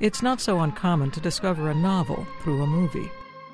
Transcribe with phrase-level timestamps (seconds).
[0.00, 3.10] It's not so uncommon to discover a novel through a movie.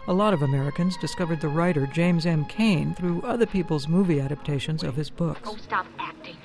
[0.08, 2.46] A lot of Americans discovered the writer James M.
[2.46, 5.42] Cain through other people's movie adaptations of his books.
[5.45, 6.37] Oh, stop acting.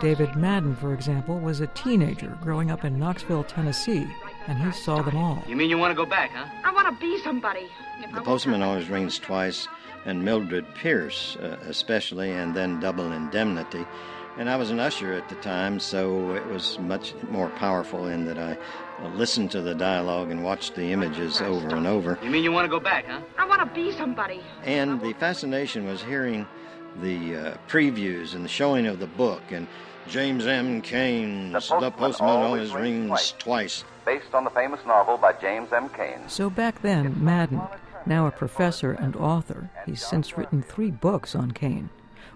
[0.00, 4.08] David Madden, for example, was a teenager growing up in Knoxville, Tennessee,
[4.48, 5.44] and he saw them all.
[5.46, 6.46] You mean you want to go back, huh?
[6.64, 7.68] I want to be somebody.
[8.12, 9.68] The Postman Always Rings Twice,
[10.04, 13.86] and Mildred Pierce, uh, especially, and then Double Indemnity.
[14.36, 18.24] And I was an usher at the time, so it was much more powerful in
[18.24, 18.56] that I
[19.00, 22.18] uh, listened to the dialogue and watched the images over and over.
[22.22, 23.20] You mean you want to go back, huh?
[23.38, 24.40] I want to be somebody.
[24.64, 26.46] And the fascination was hearing
[27.00, 29.68] the uh, previews and the showing of the book and
[30.08, 30.82] James M.
[30.82, 33.84] Cain's The Postman, Always Rings Twice.
[34.04, 35.88] Based on the famous novel by James M.
[35.90, 36.18] Cain.
[36.28, 37.62] So back then, Madden,
[38.04, 41.88] now a professor and author, he's since written three books on Cain,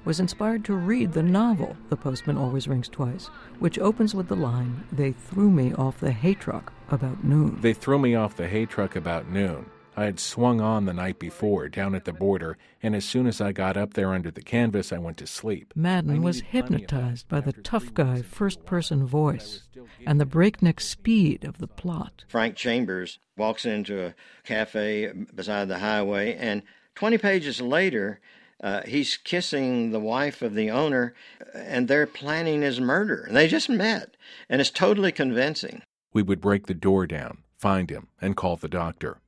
[0.04, 3.26] was inspired to read the novel The Postman Always Rings Twice,
[3.58, 7.60] which opens with the line, They threw me off the hay truck about noon.
[7.60, 9.66] They threw me off the hay truck about noon.
[9.98, 13.40] I had swung on the night before down at the border, and as soon as
[13.40, 15.72] I got up there under the canvas, I went to sleep.
[15.74, 19.64] Madden was hypnotized by the tough guy first person voice
[20.06, 22.24] and the breakneck speed of the plot.
[22.28, 26.62] Frank Chambers walks into a cafe beside the highway, and
[26.94, 28.20] 20 pages later,
[28.60, 31.14] uh, he's kissing the wife of the owner,
[31.54, 33.24] and they're planning his murder.
[33.26, 34.16] And They just met,
[34.48, 35.82] and it's totally convincing.
[36.12, 39.20] We would break the door down, find him, and call the doctor.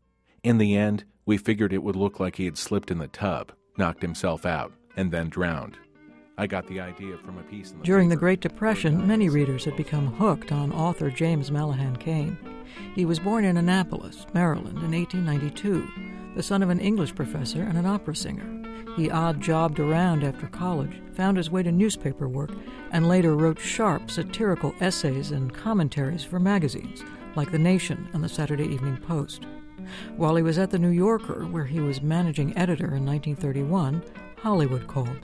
[0.43, 3.53] In the end, we figured it would look like he had slipped in the tub,
[3.77, 5.77] knocked himself out, and then drowned.
[6.37, 8.17] I got the idea from a piece in the During the.
[8.17, 12.39] Great Depression, many readers had become hooked on author James Mallahan Cain.
[12.95, 17.77] He was born in Annapolis, Maryland, in 1892, the son of an English professor and
[17.77, 18.60] an opera singer.
[18.97, 22.51] He odd jobbed around after college, found his way to newspaper work,
[22.93, 27.03] and later wrote sharp, satirical essays and commentaries for magazines
[27.37, 29.47] like The Nation and the Saturday Evening Post.
[30.17, 34.03] While he was at The New Yorker, where he was managing editor in 1931,
[34.39, 35.19] Hollywood called.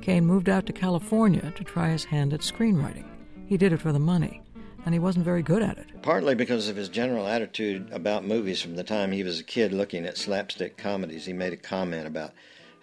[0.00, 3.06] Cain moved out to California to try his hand at screenwriting.
[3.46, 4.42] He did it for the money,
[4.84, 5.86] and he wasn't very good at it.
[6.02, 9.72] Partly because of his general attitude about movies from the time he was a kid
[9.72, 11.26] looking at slapstick comedies.
[11.26, 12.32] He made a comment about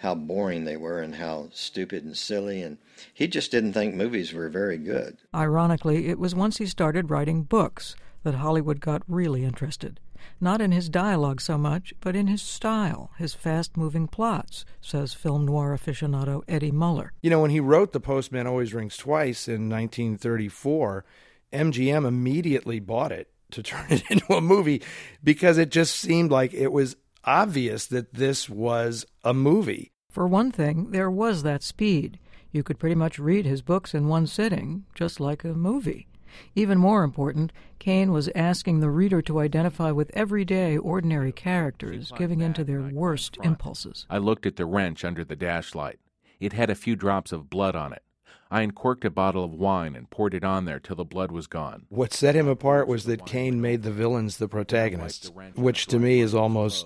[0.03, 2.77] how boring they were and how stupid and silly, and
[3.13, 5.17] he just didn't think movies were very good.
[5.33, 10.01] Ironically, it was once he started writing books that Hollywood got really interested.
[10.41, 15.13] Not in his dialogue so much, but in his style, his fast moving plots, says
[15.13, 17.13] film noir aficionado Eddie Muller.
[17.21, 21.05] You know, when he wrote The Postman Always Rings Twice in 1934,
[21.53, 24.81] MGM immediately bought it to turn it into a movie
[25.23, 29.92] because it just seemed like it was obvious that this was a movie.
[30.13, 32.19] For one thing, there was that speed.
[32.51, 36.05] You could pretty much read his books in one sitting, just like a movie.
[36.53, 42.41] Even more important, Cain was asking the reader to identify with everyday, ordinary characters, giving
[42.41, 44.05] in to their worst impulses.
[44.07, 45.99] I looked at the wrench under the dash light.
[46.39, 48.03] It had a few drops of blood on it.
[48.51, 51.47] I uncorked a bottle of wine and poured it on there till the blood was
[51.47, 51.87] gone.
[51.89, 56.19] What set him apart was that Cain made the villains the protagonists, which to me
[56.19, 56.85] is almost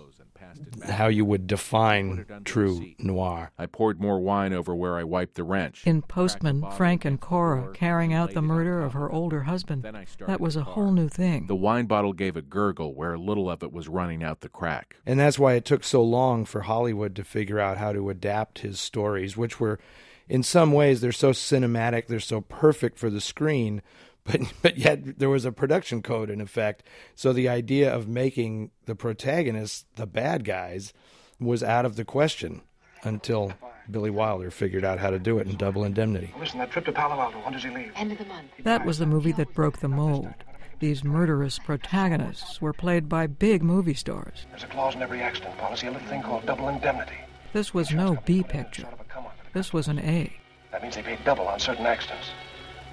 [0.90, 3.52] how you would define true noir.
[3.58, 5.86] I poured more wine over where I wiped the wrench.
[5.86, 9.88] In Postman, Frank and Cora carrying out the murder of her older husband.
[10.26, 11.48] That was a whole new thing.
[11.48, 14.50] The wine bottle gave a gurgle where a little of it was running out the
[14.50, 14.96] crack.
[15.06, 18.60] And that's why it took so long for Hollywood to figure out how to adapt
[18.60, 19.80] his stories, which were,
[20.30, 23.82] in some ways, they're so cinematic, they're so perfect for the screen,
[24.24, 26.84] but but yet there was a production code in effect.
[27.16, 30.94] So the idea of making the protagonists the bad guys
[31.40, 32.62] was out of the question
[33.04, 33.54] until
[33.90, 36.34] Billy Wilder figured out how to do it in Double Indemnity.
[36.40, 37.92] Listen, that trip to Palo Alto, when does he leave?
[37.96, 38.48] End of the month.
[38.64, 40.34] That was the movie that broke the mold.
[40.80, 44.46] These murderous protagonists were played by big movie stars.
[44.50, 47.16] There's a clause in every accident policy, a little thing called double indemnity.
[47.54, 48.88] This was no B picture.
[49.58, 50.32] This was an A.
[50.72, 52.30] That means they paid double on certain accidents.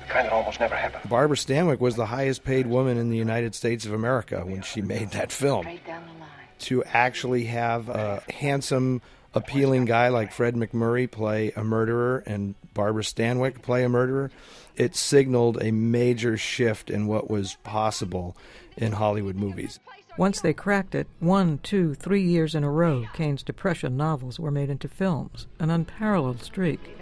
[0.01, 1.11] The kind that almost never happened.
[1.11, 4.81] Barbara Stanwyck was the highest paid woman in the United States of America when she
[4.81, 5.65] made that film.
[5.65, 6.31] Straight down the line.
[6.61, 9.03] To actually have a handsome,
[9.35, 14.31] appealing guy like Fred MacMurray play a murderer and Barbara Stanwyck play a murderer,
[14.75, 18.39] it signaled a major shift in what was possible
[18.79, 19.81] in Hollywood movies.
[20.17, 24.51] Once they cracked it, one, two, three years in a row, Cain's Depression novels were
[24.53, 26.97] made into films, an unparalleled streak.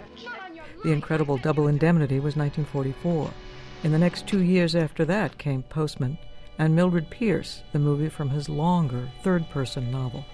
[0.83, 3.29] The incredible Double Indemnity was 1944.
[3.83, 6.17] In the next two years after that came Postman
[6.57, 10.25] and Mildred Pierce, the movie from his longer third person novel.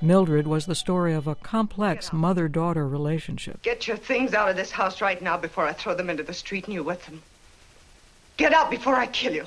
[0.00, 3.60] Mildred was the story of a complex mother daughter relationship.
[3.60, 6.32] Get your things out of this house right now before I throw them into the
[6.32, 7.22] street and you with them.
[8.38, 9.46] Get out before I kill you.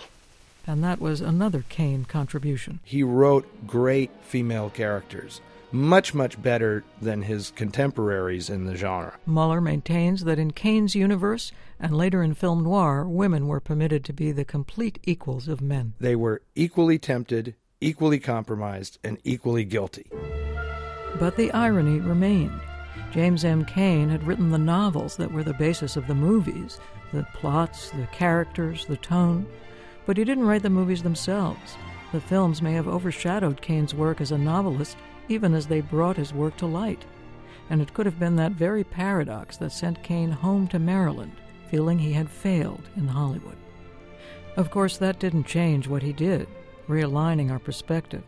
[0.67, 2.79] And that was another Cain contribution.
[2.83, 5.41] He wrote great female characters,
[5.71, 9.17] much, much better than his contemporaries in the genre.
[9.25, 14.13] Muller maintains that in Cain's universe, and later in film noir, women were permitted to
[14.13, 15.93] be the complete equals of men.
[15.99, 20.07] They were equally tempted, equally compromised, and equally guilty.
[21.19, 22.61] But the irony remained.
[23.11, 23.65] James M.
[23.65, 26.79] Cain had written the novels that were the basis of the movies
[27.11, 29.47] the plots, the characters, the tone.
[30.05, 31.77] But he didn't write the movies themselves.
[32.11, 34.97] The films may have overshadowed Cain's work as a novelist
[35.27, 37.05] even as they brought his work to light.
[37.69, 41.33] And it could have been that very paradox that sent Cain home to Maryland,
[41.69, 43.57] feeling he had failed in Hollywood.
[44.57, 46.47] Of course, that didn't change what he did,
[46.87, 48.23] realigning our perspective,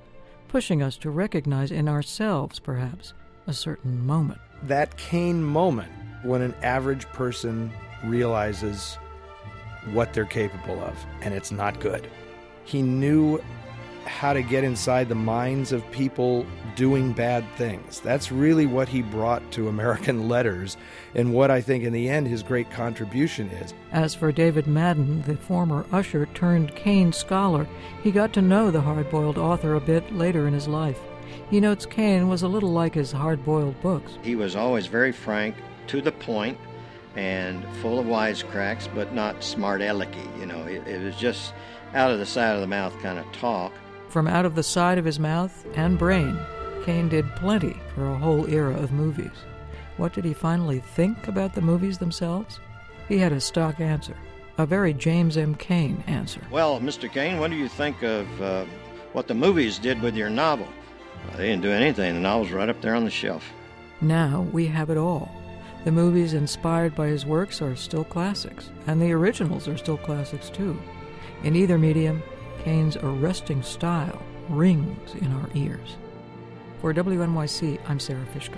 [0.48, 3.14] pushing us to recognize in ourselves, perhaps,
[3.48, 5.92] a certain moment that Cain moment
[6.24, 7.72] when an average person
[8.04, 8.98] realizes
[9.92, 12.10] what they're capable of, and it's not good.
[12.64, 13.40] He knew
[14.06, 16.46] how to get inside the minds of people
[16.76, 18.00] doing bad things.
[18.00, 20.78] That's really what he brought to American letters,
[21.16, 23.74] and what I think in the end his great contribution is.
[23.92, 27.68] As for David Madden, the former usher turned Cain scholar,
[28.04, 31.00] he got to know the hard boiled author a bit later in his life.
[31.50, 34.18] He notes Cain was a little like his hard boiled books.
[34.22, 35.56] He was always very frank,
[35.88, 36.58] to the point,
[37.16, 40.40] and full of wisecracks, but not smart alecky.
[40.40, 41.54] You know, it, it was just
[41.94, 43.74] out of the side of the mouth kind of talk.
[44.10, 46.38] From out of the side of his mouth and brain,
[46.86, 49.32] Cain did plenty for a whole era of movies.
[49.98, 52.60] What did he finally think about the movies themselves?
[53.08, 54.16] He had a stock answer,
[54.58, 55.56] a very James M.
[55.56, 56.42] Cain answer.
[56.50, 57.12] Well, Mr.
[57.12, 58.66] Cain, what do you think of uh,
[59.14, 60.68] what the movies did with your novel?
[61.36, 62.16] They didn't do anything.
[62.16, 63.44] The novel's right up there on the shelf.
[64.02, 65.32] Now we have it all.
[65.84, 70.50] The movies inspired by his works are still classics, and the originals are still classics
[70.50, 70.80] too.
[71.44, 72.22] In either medium,
[72.64, 75.96] Cain's arresting style rings in our ears.
[76.82, 78.58] For WNYC, I'm Sara Fishko.